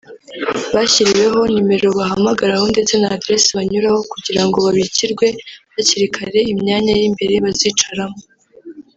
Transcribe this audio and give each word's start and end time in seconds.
bashyiriweho 0.73 1.39
numero 1.53 1.87
bahamagaraho 1.99 2.65
ndetse 2.73 2.93
na 3.01 3.07
Address 3.17 3.43
banyuraho 3.57 3.99
kugira 4.11 4.41
ngo 4.45 4.57
babikirwe 4.65 5.27
hakiri 5.73 6.07
kare 6.15 6.39
imyanya 6.53 6.91
y'imbere 6.99 7.33
bazicaramo 7.45 8.19